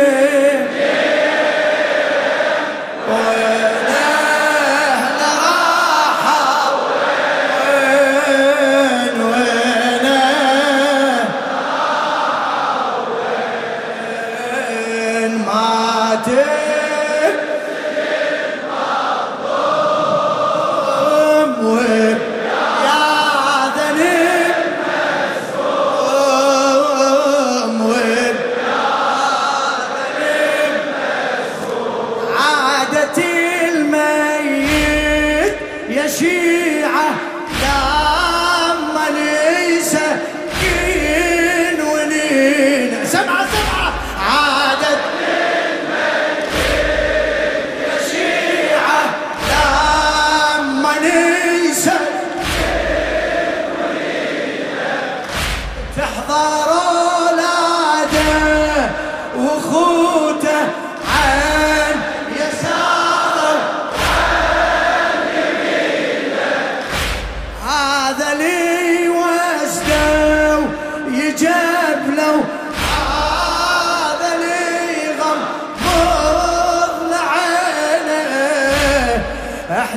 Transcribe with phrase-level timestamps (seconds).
[0.00, 0.29] yeah.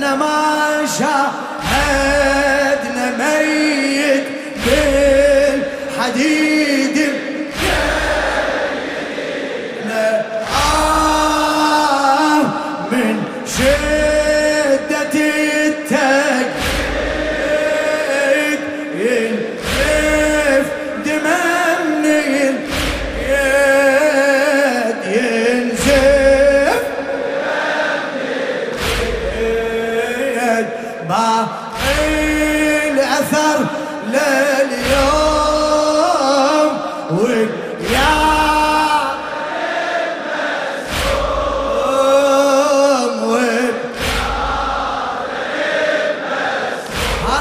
[0.00, 2.26] إحنا ما شاهدنا
[3.18, 4.24] ميت
[4.66, 6.49] بالحديد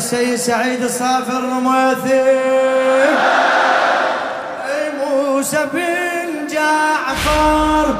[0.00, 2.40] السيد سعيد الصافر الممثل
[5.00, 7.94] موسى بن جعفر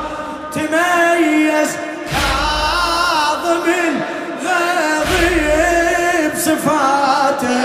[0.54, 1.76] تميز
[2.10, 3.66] كاظم
[5.10, 7.64] غيظ بصفاته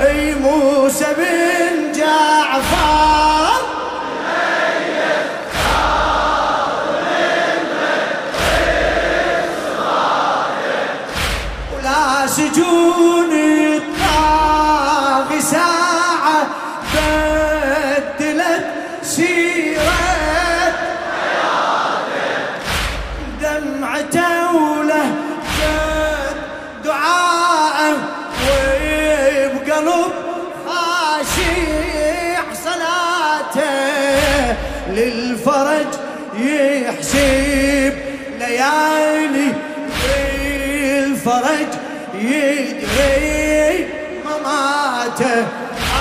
[0.00, 3.60] أي موسى بن جعفر
[11.76, 13.13] ولا سجون
[34.88, 35.86] للفرج
[36.38, 37.94] يحسب
[38.38, 39.52] ليالي
[40.98, 41.70] الفرج
[42.14, 43.86] يدري
[44.24, 45.46] مماته.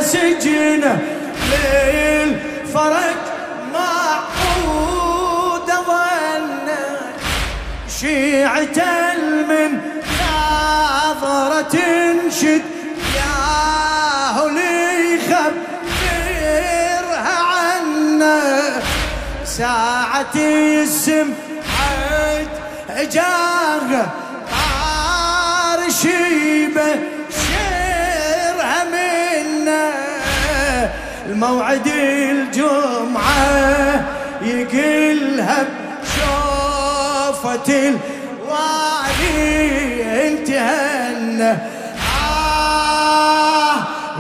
[0.02, 0.98] سجنه
[1.52, 3.16] للفرج
[3.72, 7.00] معقود ظنه
[8.00, 8.78] شيعة
[9.48, 9.70] من
[10.20, 12.62] ناظرة تنشد
[13.16, 13.34] يا
[14.30, 16.68] هلي خبرها
[17.42, 18.40] عنا
[19.44, 21.32] ساعة السمعة
[23.12, 23.90] جاغ
[24.50, 27.11] طار شيبة
[31.32, 31.86] الموعد
[32.30, 34.04] الجمعة
[34.42, 35.66] يقلها
[36.02, 37.68] بشوفة
[38.38, 39.32] الوالي
[40.28, 41.58] انتهن
[42.22, 43.76] آه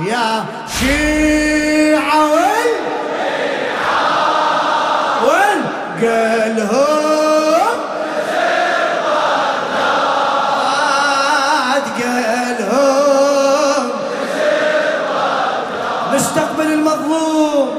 [0.06, 0.44] يا
[0.80, 1.41] شيعة
[16.81, 17.69] المظلوم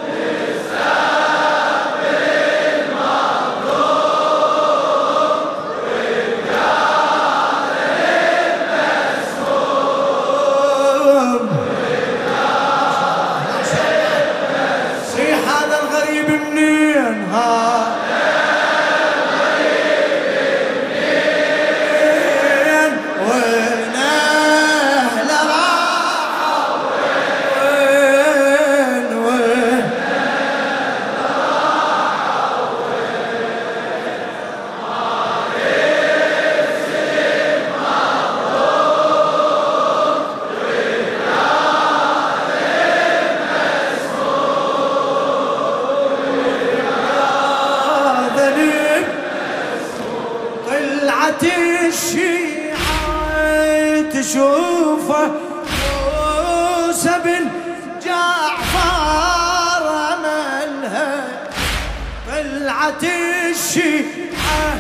[63.49, 64.77] الشيعة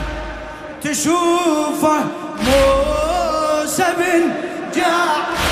[0.83, 2.03] تشوفه
[2.39, 4.33] موسى بن
[4.75, 5.42] جعفر.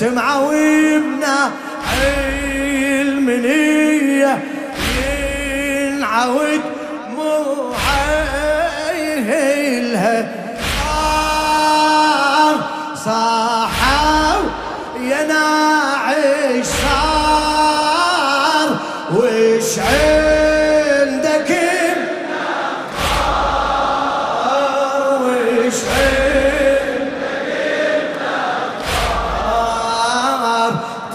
[0.00, 0.52] سمعوا
[0.96, 1.52] ابنا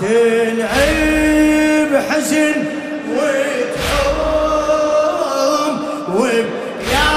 [0.02, 2.58] تنعب حزن
[4.42, 5.76] وتحوم
[6.16, 7.12] ويا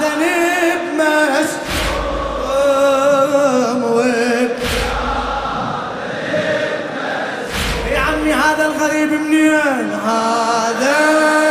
[0.00, 1.00] ذنب
[2.54, 4.50] مسموم وب
[7.92, 11.43] يا عمي هذا الغريب منين؟ هذا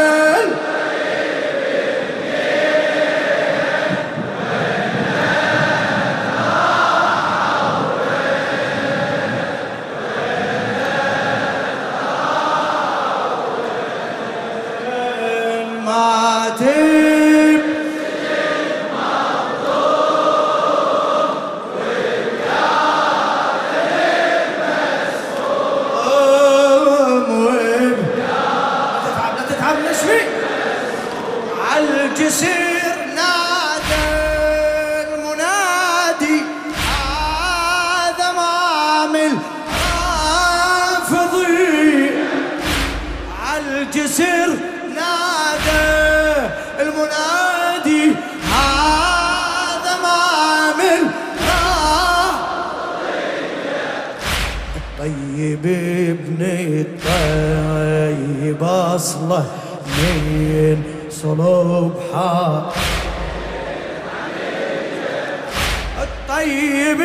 [43.96, 44.50] عالجسر
[44.96, 48.12] نادى المنادي
[48.54, 51.04] هذا مامل
[55.00, 55.66] طيب
[56.10, 56.42] ابن
[56.82, 59.46] الطيب أصله
[59.86, 62.74] من صلوب حار
[66.02, 67.02] الطيب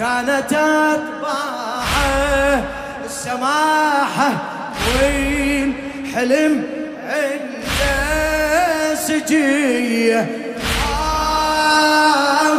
[0.00, 1.94] كانت اتباعه
[3.04, 4.32] السماحة
[5.02, 5.74] وين
[6.14, 6.64] حلم
[7.04, 10.20] عنده سجية
[10.92, 12.56] آه